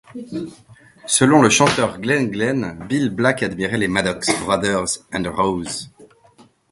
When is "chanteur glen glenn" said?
1.51-2.79